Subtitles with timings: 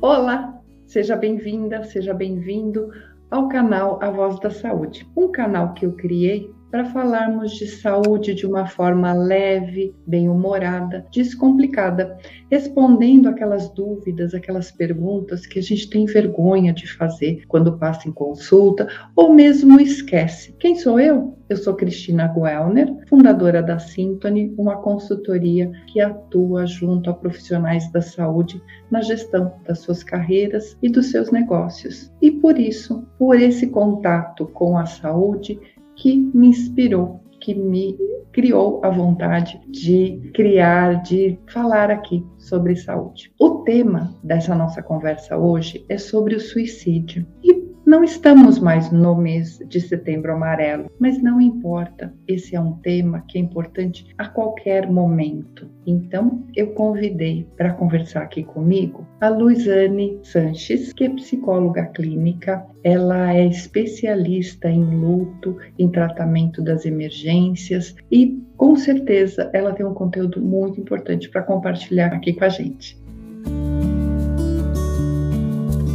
[0.00, 2.88] Olá, seja bem-vinda, seja bem-vindo
[3.28, 8.34] ao canal A Voz da Saúde, um canal que eu criei para falarmos de saúde
[8.34, 12.18] de uma forma leve, bem-humorada, descomplicada,
[12.50, 18.12] respondendo aquelas dúvidas, aquelas perguntas que a gente tem vergonha de fazer quando passa em
[18.12, 18.86] consulta
[19.16, 20.54] ou mesmo esquece.
[20.58, 21.38] Quem sou eu?
[21.48, 28.02] Eu sou Cristina Guelner, fundadora da Symphony, uma consultoria que atua junto a profissionais da
[28.02, 32.12] saúde na gestão das suas carreiras e dos seus negócios.
[32.20, 35.58] E por isso, por esse contato com a saúde,
[35.98, 37.96] que me inspirou, que me
[38.32, 43.32] criou a vontade de criar, de falar aqui sobre saúde.
[43.38, 47.26] O tema dessa nossa conversa hoje é sobre o suicídio.
[47.42, 52.12] E não estamos mais no mês de setembro amarelo, mas não importa.
[52.28, 55.66] Esse é um tema que é importante a qualquer momento.
[55.86, 62.62] Então, eu convidei para conversar aqui comigo a Luizane Sanches, que é psicóloga clínica.
[62.84, 69.94] Ela é especialista em luto, em tratamento das emergências e, com certeza, ela tem um
[69.94, 72.98] conteúdo muito importante para compartilhar aqui com a gente.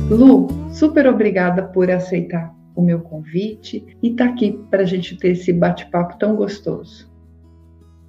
[0.10, 5.18] Lu, super obrigada por aceitar o meu convite e estar tá aqui para a gente
[5.18, 7.10] ter esse bate-papo tão gostoso.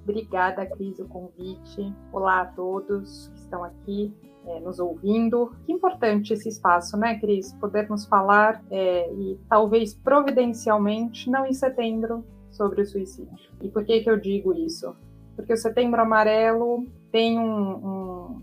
[0.03, 1.93] Obrigada, Cris, o convite.
[2.11, 4.13] Olá a todos que estão aqui
[4.45, 5.51] é, nos ouvindo.
[5.65, 7.53] Que importante esse espaço, né, Cris?
[7.53, 13.49] Podermos falar é, e talvez providencialmente, não em setembro, sobre o suicídio.
[13.61, 14.95] E por que, que eu digo isso?
[15.35, 18.41] Porque o setembro amarelo tem um, um,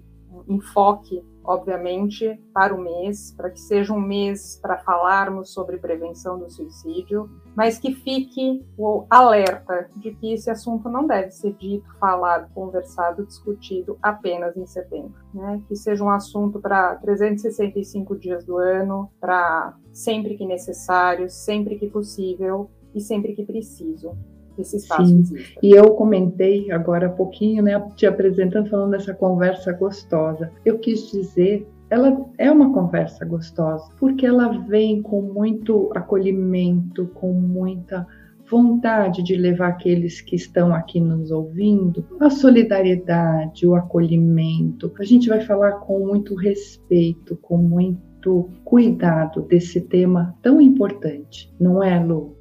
[0.49, 6.49] enfoque obviamente, para o mês, para que seja um mês para falarmos sobre prevenção do
[6.49, 12.53] suicídio, mas que fique o alerta de que esse assunto não deve ser dito, falado,
[12.55, 15.61] conversado, discutido apenas em setembro, né?
[15.67, 21.89] Que seja um assunto para 365 dias do ano, para sempre que necessário, sempre que
[21.89, 24.17] possível e sempre que preciso
[24.61, 25.21] esse espaço Sim.
[25.21, 25.61] exista.
[25.63, 30.51] E eu comentei agora há pouquinho, né, te apresentando, falando dessa conversa gostosa.
[30.65, 37.35] Eu quis dizer ela é uma conversa gostosa, porque ela vem com muito acolhimento, com
[37.35, 38.07] muita
[38.51, 44.91] vontade de levar aqueles que estão aqui nos ouvindo a solidariedade, o acolhimento.
[44.99, 51.83] A gente vai falar com muito respeito, com muito cuidado desse tema tão importante, não
[51.83, 52.37] é, Lu?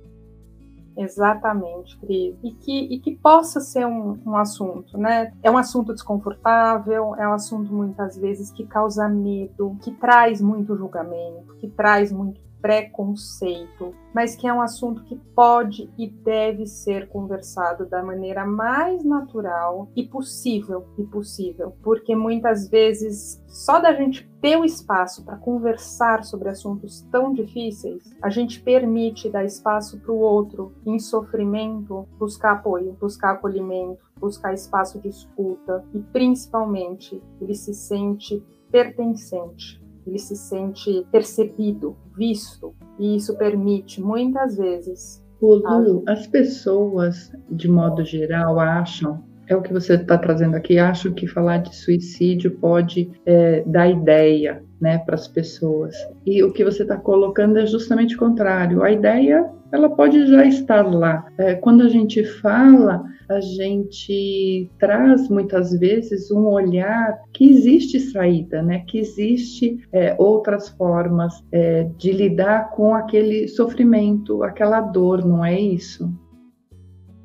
[1.01, 2.35] Exatamente, Cris.
[2.43, 5.33] E que, e que possa ser um, um, assunto, né?
[5.41, 10.75] É um assunto desconfortável, é um assunto muitas vezes que causa medo, que traz muito
[10.77, 17.09] julgamento, que traz muito preconceito, mas que é um assunto que pode e deve ser
[17.09, 24.29] conversado da maneira mais natural e possível e possível, porque muitas vezes só da gente
[24.41, 30.11] ter o espaço para conversar sobre assuntos tão difíceis, a gente permite dar espaço para
[30.11, 37.55] o outro em sofrimento buscar apoio, buscar acolhimento, buscar espaço de escuta e principalmente ele
[37.55, 45.23] se sente pertencente ele se sente percebido, visto, e isso permite muitas vezes.
[45.41, 49.23] Lu, as pessoas, de modo geral, acham
[49.53, 50.77] é o que você está trazendo aqui.
[50.77, 55.95] Acho que falar de suicídio pode é, dar ideia né, para as pessoas.
[56.25, 58.83] E o que você está colocando é justamente o contrário.
[58.83, 61.25] A ideia ela pode já estar lá.
[61.37, 68.61] É, quando a gente fala, a gente traz muitas vezes um olhar que existe saída,
[68.61, 68.83] né?
[68.87, 75.59] que existe é, outras formas é, de lidar com aquele sofrimento, aquela dor, não é
[75.59, 76.11] isso?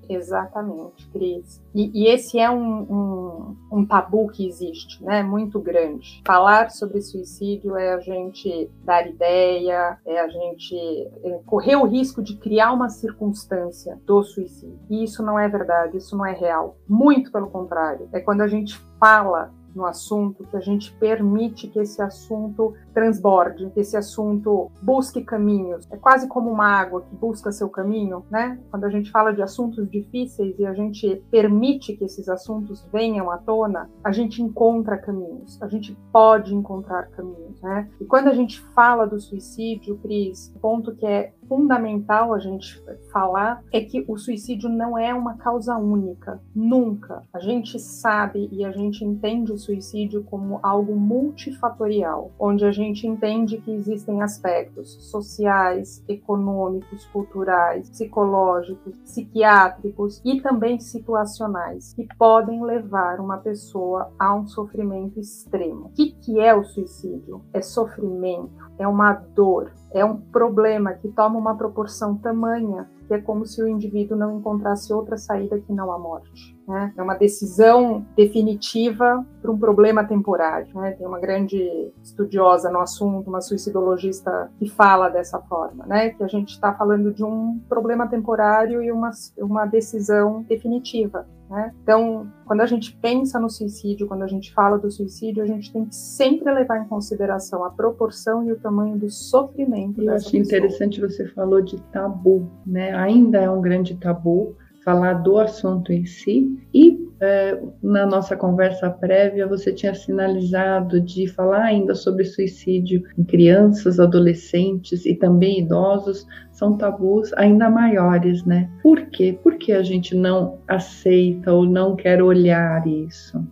[0.09, 1.63] Exatamente, Cris.
[1.75, 5.23] E, e esse é um, um, um, tabu que existe, né?
[5.23, 6.23] Muito grande.
[6.27, 10.77] Falar sobre suicídio é a gente dar ideia, é a gente
[11.25, 14.79] é, correr o risco de criar uma circunstância do suicídio.
[14.89, 16.77] E isso não é verdade, isso não é real.
[16.89, 18.09] Muito pelo contrário.
[18.13, 23.71] É quando a gente fala no assunto, que a gente permite que esse assunto transborde,
[23.75, 25.87] que esse assunto busque caminhos.
[25.93, 28.59] É quase como uma água que busca seu caminho, né?
[28.71, 33.31] Quando a gente fala de assuntos difíceis e a gente permite que esses assuntos venham
[33.31, 37.87] à tona, a gente encontra caminhos, a gente pode encontrar caminhos, né?
[38.01, 42.83] E quando a gente fala do suicídio, Cris, o ponto que é fundamental a gente
[43.13, 47.23] falar é que o suicídio não é uma causa única, nunca.
[47.33, 52.86] A gente sabe e a gente entende o suicídio como algo multifatorial, onde a gente
[52.87, 62.65] gente entende que existem aspectos sociais, econômicos, culturais, psicológicos, psiquiátricos e também situacionais que podem
[62.65, 65.87] levar uma pessoa a um sofrimento extremo.
[65.87, 67.43] O que, que é o suicídio?
[67.53, 73.21] É sofrimento, é uma dor, é um problema que toma uma proporção tamanha que é
[73.21, 76.56] como se o indivíduo não encontrasse outra saída que não a morte.
[76.67, 76.93] Né?
[76.97, 80.69] É uma decisão definitiva para um problema temporário.
[80.75, 80.93] Né?
[80.93, 86.11] Tem uma grande estudiosa no assunto, uma suicidologista, que fala dessa forma, né?
[86.11, 91.27] que a gente está falando de um problema temporário e uma, uma decisão definitiva.
[91.49, 91.73] Né?
[91.83, 95.73] Então, quando a gente pensa no suicídio, quando a gente fala do suicídio, a gente
[95.73, 100.03] tem que sempre levar em consideração a proporção e o tamanho do sofrimento.
[100.03, 102.93] Eu acho interessante você falou de tabu, né?
[102.97, 106.49] Ainda é um grande tabu falar do assunto em si.
[106.73, 113.25] E é, na nossa conversa prévia, você tinha sinalizado de falar ainda sobre suicídio em
[113.25, 118.71] crianças, adolescentes e também idosos, são tabus ainda maiores, né?
[118.81, 119.37] Por quê?
[119.43, 123.45] Por que a gente não aceita ou não quer olhar isso?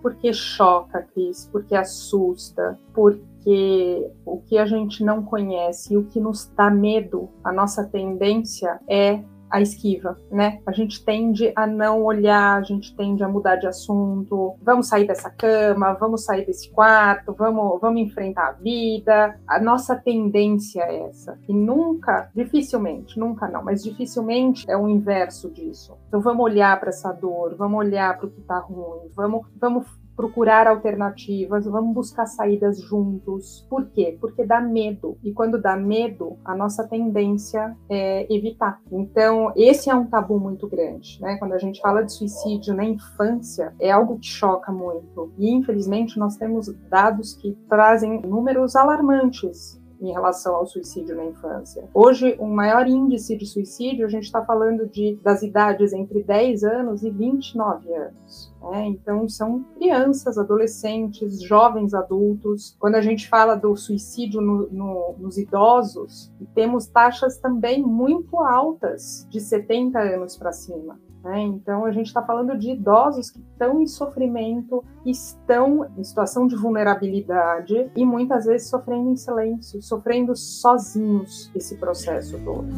[0.00, 6.20] Porque choca, Cris, porque assusta, porque o que a gente não conhece e o que
[6.20, 10.60] nos dá medo, a nossa tendência é a esquiva, né?
[10.64, 14.54] A gente tende a não olhar, a gente tende a mudar de assunto.
[14.62, 19.38] Vamos sair dessa cama, vamos sair desse quarto, vamos, vamos enfrentar a vida.
[19.46, 21.38] A nossa tendência é essa.
[21.48, 25.96] E nunca, dificilmente, nunca não, mas dificilmente é o inverso disso.
[26.08, 29.86] Então vamos olhar para essa dor, vamos olhar para o que está ruim, vamos, vamos
[30.20, 33.66] procurar alternativas, vamos buscar saídas juntos.
[33.70, 34.18] Por quê?
[34.20, 35.16] Porque dá medo.
[35.24, 38.82] E quando dá medo, a nossa tendência é evitar.
[38.92, 41.38] Então, esse é um tabu muito grande, né?
[41.38, 45.32] Quando a gente fala de suicídio na infância, é algo que choca muito.
[45.38, 51.88] E infelizmente nós temos dados que trazem números alarmantes em relação ao suicídio na infância.
[51.92, 56.22] Hoje, o um maior índice de suicídio, a gente está falando de, das idades entre
[56.22, 58.54] 10 anos e 29 anos.
[58.62, 58.86] Né?
[58.86, 62.76] Então, são crianças, adolescentes, jovens adultos.
[62.78, 69.26] Quando a gente fala do suicídio no, no, nos idosos, temos taxas também muito altas,
[69.30, 70.98] de 70 anos para cima.
[71.22, 71.42] Né?
[71.42, 76.56] Então, a gente está falando de idosos que estão em sofrimento, estão em situação de
[76.56, 82.68] vulnerabilidade e muitas vezes sofrendo em silêncio, sofrendo sozinhos esse processo todo.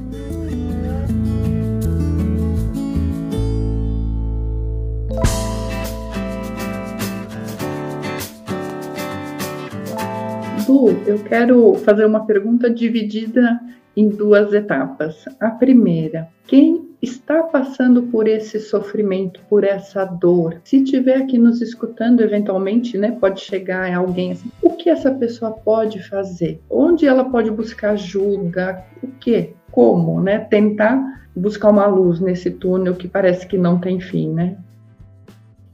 [10.66, 13.60] Du, eu quero fazer uma pergunta dividida
[13.96, 15.24] em duas etapas.
[15.38, 21.60] A primeira, quem está passando por esse sofrimento, por essa dor, se tiver aqui nos
[21.60, 26.60] escutando, eventualmente, né, pode chegar alguém assim, o que essa pessoa pode fazer?
[26.70, 28.84] Onde ela pode buscar ajuda?
[29.02, 29.50] O que?
[29.70, 30.38] Como, né?
[30.38, 34.56] Tentar buscar uma luz nesse túnel que parece que não tem fim, né?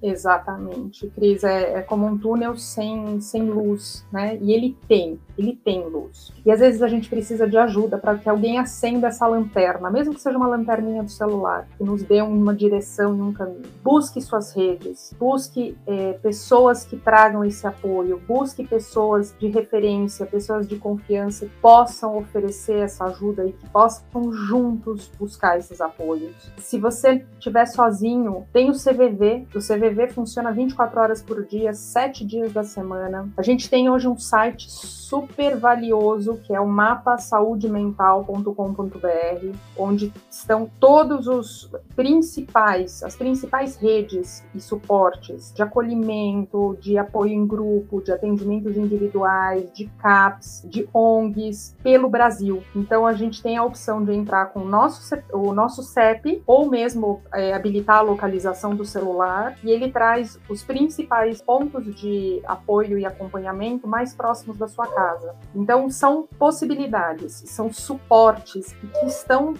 [0.00, 4.38] Exatamente, Cris, é, é, como um túnel sem, sem luz, né?
[4.40, 6.32] E ele tem, ele tem luz.
[6.46, 10.14] E às vezes a gente precisa de ajuda para que alguém acenda essa lanterna, mesmo
[10.14, 13.62] que seja uma lanterninha do celular, que nos dê uma direção e um caminho.
[13.82, 20.68] Busque suas redes, busque é, pessoas que tragam esse apoio, busque pessoas de referência, pessoas
[20.68, 26.52] de confiança que possam oferecer essa ajuda e que possam juntos buscar esses apoios.
[26.58, 31.72] Se você estiver sozinho, tem o CVV, o CVV CVV funciona 24 horas por dia,
[31.72, 33.28] 7 dias da semana.
[33.36, 34.68] A gente tem hoje um site
[35.08, 44.60] super valioso que é o mapasaudemental.com.br, onde estão todos os principais, as principais redes e
[44.60, 52.10] suportes de acolhimento, de apoio em grupo, de atendimentos individuais, de CAPS, de ONGs pelo
[52.10, 52.62] Brasil.
[52.76, 56.68] Então a gente tem a opção de entrar com o nosso, o nosso CEP ou
[56.68, 62.98] mesmo é, habilitar a localização do celular e ele traz os principais pontos de apoio
[62.98, 65.34] e acompanhamento mais próximos da sua casa.
[65.54, 69.54] Então, são possibilidades, são suportes que estão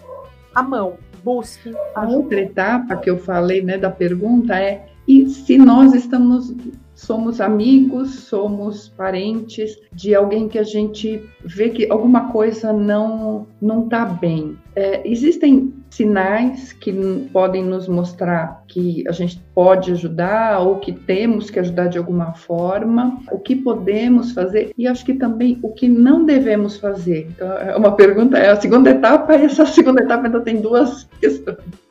[0.55, 0.99] à mão.
[1.23, 1.75] Busque.
[1.95, 6.55] A outra etapa que eu falei né, da pergunta é: e se nós estamos
[6.99, 13.85] somos amigos, somos parentes de alguém que a gente vê que alguma coisa não não
[13.85, 14.59] está bem.
[14.75, 16.93] É, existem sinais que
[17.33, 22.35] podem nos mostrar que a gente pode ajudar ou que temos que ajudar de alguma
[22.35, 27.29] forma, o que podemos fazer e acho que também o que não devemos fazer.
[27.31, 31.05] Então, é uma pergunta, é a segunda etapa e essa segunda etapa ainda tem duas
[31.21, 31.88] questões.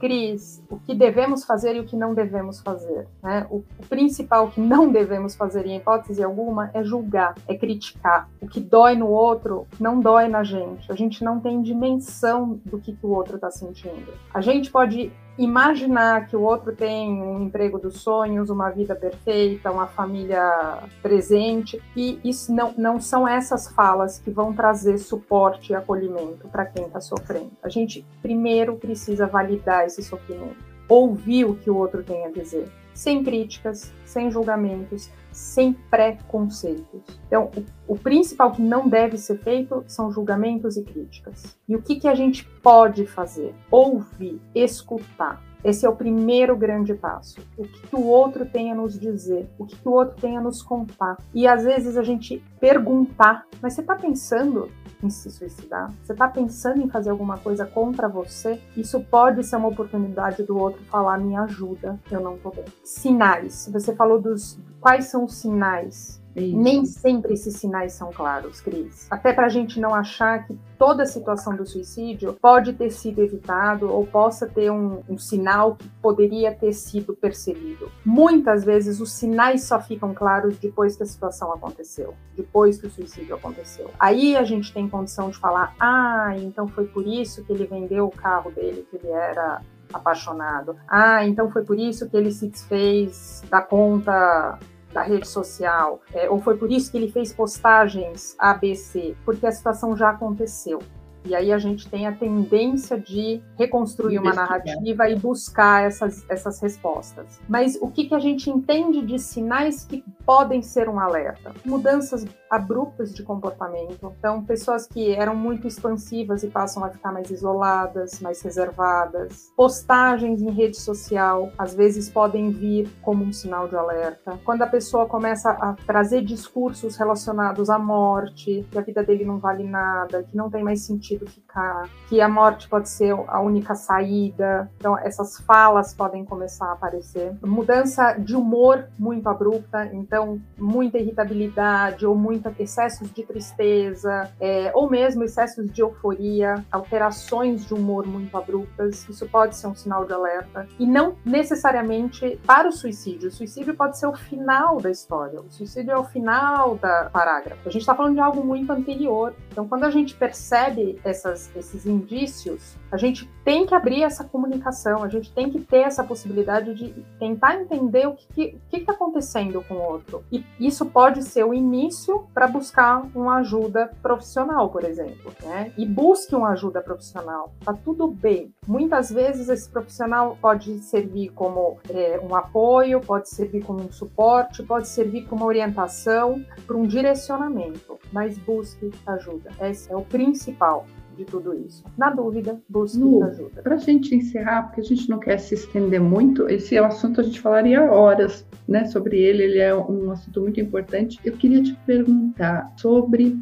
[0.00, 3.06] Cris, o que devemos fazer e o que não devemos fazer.
[3.22, 3.46] Né?
[3.50, 8.28] O, o, principal que não devemos fazer, em hipótese alguma, é julgar, é criticar.
[8.40, 10.90] O que dói no outro não dói na gente.
[10.90, 14.12] A gente não tem dimensão do que, que o outro está sentindo.
[14.32, 19.70] A gente pode imaginar que o outro tem um emprego dos sonhos, uma vida perfeita,
[19.70, 25.74] uma família presente, e isso não, não são essas falas que vão trazer suporte e
[25.74, 27.52] acolhimento para quem está sofrendo.
[27.62, 32.70] A gente primeiro precisa validar esse sofrimento, ouvir o que o outro tem a dizer,
[32.92, 37.02] sem críticas, sem julgamentos, sem preconceitos.
[37.26, 37.50] Então,
[37.86, 41.56] o, o, principal que não deve ser feito são julgamentos e críticas.
[41.68, 43.54] E o que, que a gente pode fazer?
[43.70, 45.42] Ouvir, escutar.
[45.62, 47.38] Esse é o primeiro grande passo.
[47.56, 50.36] O que, que o outro tem a nos dizer, o que, que o outro tem
[50.36, 51.18] a nos contar.
[51.34, 54.70] E às vezes a gente perguntar, mas você está pensando
[55.02, 55.92] em se suicidar?
[56.02, 58.60] Você está pensando em fazer alguma coisa contra você?
[58.76, 62.64] Isso pode ser uma oportunidade do outro falar: me ajuda, eu não estou bem.
[62.82, 63.68] Sinais.
[63.72, 64.58] Você falou dos.
[64.80, 66.56] Quais são os sinais isso.
[66.56, 69.06] Nem sempre esses sinais são claros, Cris.
[69.10, 73.20] Até para a gente não achar que toda a situação do suicídio pode ter sido
[73.20, 77.90] evitado ou possa ter um, um, sinal que poderia ter sido percebido.
[78.04, 82.90] Muitas vezes os sinais só ficam claros depois que a situação aconteceu, depois que o
[82.90, 83.90] suicídio aconteceu.
[83.98, 88.06] Aí a gente tem condição de falar: ah, então foi por isso que ele vendeu
[88.06, 89.60] o carro dele, que ele era
[89.92, 90.76] apaixonado.
[90.88, 94.58] Ah, então foi por isso que ele se desfez da conta
[94.92, 99.52] da rede social, é, ou foi por isso que ele fez postagens ABC, porque a
[99.52, 100.80] situação já aconteceu.
[101.24, 106.60] E aí a gente tem a tendência de reconstruir uma narrativa e buscar essas, essas
[106.60, 107.40] respostas.
[107.48, 111.52] Mas o que, que a gente entende de sinais que podem ser um alerta?
[111.64, 114.12] Mudanças abruptas de comportamento.
[114.18, 119.52] Então, pessoas que eram muito expansivas e passam a ficar mais isoladas, mais reservadas.
[119.56, 124.38] Postagens em rede social, às vezes, podem vir como um sinal de alerta.
[124.44, 129.38] Quando a pessoa começa a trazer discursos relacionados à morte, que a vida dele não
[129.38, 133.74] vale nada, que não tem mais sentido ficar, que a morte pode ser a única
[133.74, 134.70] saída.
[134.76, 137.32] Então, essas falas podem começar a aparecer.
[137.42, 144.88] Mudança de humor muito abrupta, então, muita irritabilidade ou muita excessos de tristeza, é, ou
[144.88, 149.08] mesmo excessos de euforia, alterações de humor muito abruptas.
[149.08, 150.66] Isso pode ser um sinal de alerta.
[150.78, 153.28] E não necessariamente para o suicídio.
[153.28, 155.40] O suicídio pode ser o final da história.
[155.40, 157.68] O suicídio é o final da parágrafo.
[157.68, 159.34] A gente está falando de algo muito anterior.
[159.50, 165.02] Então, quando a gente percebe essas, esses indícios, a gente tem que abrir essa comunicação,
[165.02, 169.74] a gente tem que ter essa possibilidade de tentar entender o que está acontecendo com
[169.74, 170.24] o outro.
[170.30, 175.32] E isso pode ser o início para buscar uma ajuda profissional, por exemplo.
[175.42, 175.72] Né?
[175.76, 177.52] E busque uma ajuda profissional.
[177.64, 178.52] Tá tudo bem.
[178.66, 184.62] Muitas vezes esse profissional pode servir como é, um apoio, pode servir como um suporte,
[184.62, 187.98] pode servir como orientação, para um direcionamento.
[188.12, 189.50] Mas busque ajuda.
[189.60, 190.86] Esse é o principal
[191.16, 191.84] de tudo isso.
[191.96, 193.62] Na dúvida, busque Lu, ajuda.
[193.62, 196.86] Para a gente encerrar, porque a gente não quer se estender muito, esse é um
[196.86, 201.18] assunto a gente falaria horas né, sobre ele, ele é um assunto muito importante.
[201.24, 203.36] Eu queria te perguntar sobre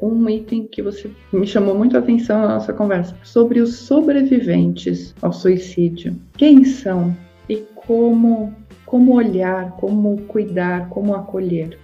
[0.00, 5.14] um item que você me chamou muito a atenção na nossa conversa, sobre os sobreviventes
[5.22, 6.14] ao suicídio.
[6.36, 7.16] Quem são
[7.48, 8.52] e como,
[8.84, 11.78] como olhar, como cuidar, como acolher?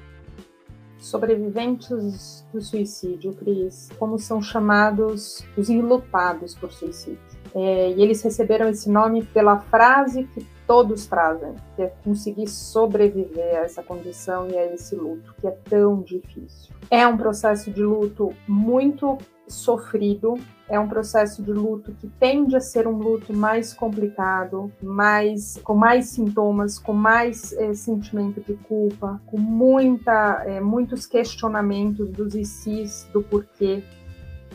[1.02, 7.18] Sobreviventes do suicídio, Cris, como são chamados os enlutados por suicídio.
[7.54, 13.56] É, e eles receberam esse nome pela frase que todos trazem, que é conseguir sobreviver
[13.56, 16.72] a essa condição e a esse luto, que é tão difícil.
[16.90, 20.34] É um processo de luto muito sofrido,
[20.72, 25.74] é um processo de luto que tende a ser um luto mais complicado, mais com
[25.74, 33.06] mais sintomas, com mais é, sentimento de culpa, com muita, é, muitos questionamentos dos ICs,
[33.12, 33.84] do porquê,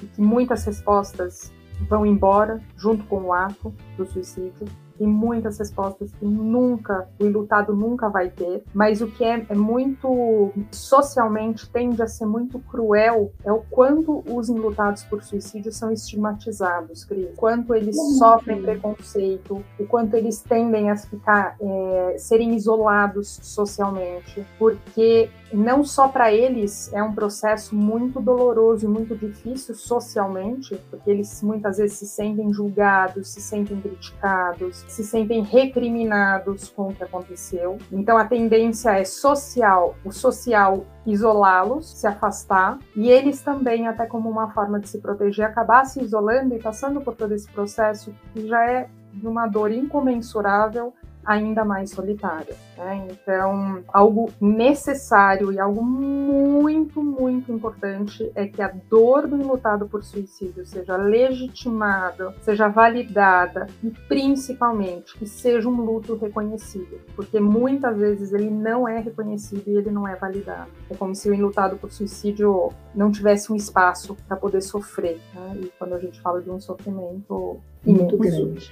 [0.02, 1.54] e que muitas respostas
[1.88, 4.66] vão embora junto com o ato do suicídio
[4.98, 9.56] tem muitas respostas que nunca, o enlutado nunca vai ter, mas o que é, é
[9.56, 15.92] muito socialmente tende a ser muito cruel é o quanto os enlutados por suicídio são
[15.92, 17.30] estigmatizados, Cris.
[17.36, 25.30] Quanto eles sofrem preconceito, o quanto eles tendem a ficar, é, serem isolados socialmente, porque
[25.54, 31.42] não só para eles é um processo muito doloroso e muito difícil socialmente, porque eles
[31.42, 37.78] muitas vezes se sentem julgados, se sentem criticados, se sentem recriminados com o que aconteceu.
[37.92, 44.30] Então a tendência é social, o social isolá-los, se afastar, e eles também, até como
[44.30, 48.48] uma forma de se proteger, acabar se isolando e passando por todo esse processo que
[48.48, 50.94] já é de uma dor incomensurável
[51.28, 52.56] ainda mais solitária.
[52.78, 53.08] Né?
[53.12, 60.04] Então, algo necessário e algo muito, muito importante é que a dor do enlutado por
[60.04, 68.32] suicídio seja legitimada, seja validada e, principalmente, que seja um luto reconhecido, porque muitas vezes
[68.32, 70.72] ele não é reconhecido e ele não é validado.
[70.90, 75.20] É como se o enlutado por suicídio não tivesse um espaço para poder sofrer.
[75.34, 75.58] Né?
[75.64, 78.72] E quando a gente fala de um sofrimento muito grande.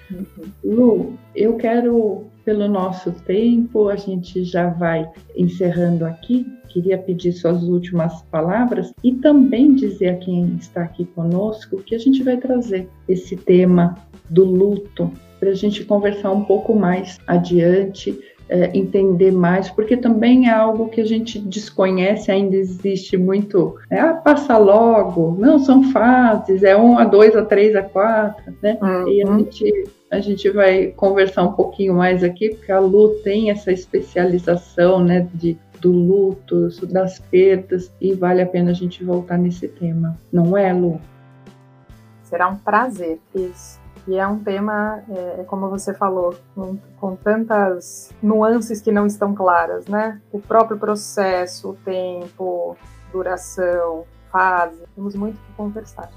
[0.63, 6.45] Lu, eu quero, pelo nosso tempo, a gente já vai encerrando aqui.
[6.69, 11.99] Queria pedir suas últimas palavras e também dizer a quem está aqui conosco que a
[11.99, 13.95] gente vai trazer esse tema
[14.29, 18.17] do luto para a gente conversar um pouco mais adiante
[18.49, 23.77] é, entender mais, porque também é algo que a gente desconhece, ainda existe muito.
[23.89, 28.53] É, ah, passa logo, não, são fases, é um a dois, a três, a quatro,
[28.61, 28.77] né?
[28.81, 29.07] Uhum.
[29.07, 33.49] E a gente, a gente vai conversar um pouquinho mais aqui, porque a Lu tem
[33.49, 39.37] essa especialização, né, de do luto, das perdas, e vale a pena a gente voltar
[39.37, 40.99] nesse tema, não é, Lu?
[42.23, 43.84] Será um prazer, isso.
[44.07, 49.07] E é um tema, é, é, como você falou, com, com, tantas nuances que não
[49.07, 50.21] estão claras, né?
[50.31, 52.77] O próprio processo, o tempo,
[53.11, 56.11] duração, fase, temos muito que conversar.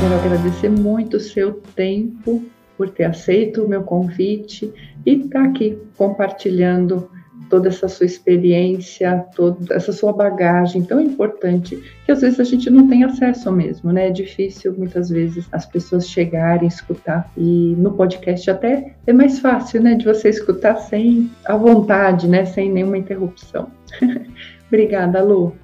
[0.00, 2.42] Quero agradecer muito o seu tempo
[2.76, 4.74] por ter aceito o meu convite
[5.06, 7.08] e estar tá aqui compartilhando
[7.48, 12.68] toda essa sua experiência, toda essa sua bagagem tão importante, que às vezes a gente
[12.68, 14.08] não tem acesso mesmo, né?
[14.08, 17.30] É difícil muitas vezes as pessoas chegarem, escutar.
[17.36, 19.94] E no podcast até é mais fácil, né?
[19.94, 22.44] De você escutar sem a vontade, né?
[22.44, 23.68] Sem nenhuma interrupção.
[24.68, 25.54] Obrigada, Lu.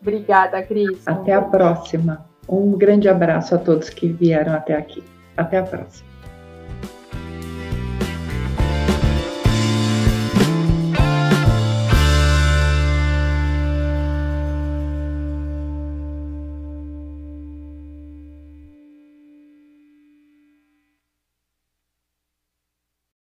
[0.00, 1.06] Obrigada, Cris.
[1.06, 2.24] Até a próxima.
[2.48, 5.04] Um grande abraço a todos que vieram até aqui.
[5.36, 6.09] Até a próxima.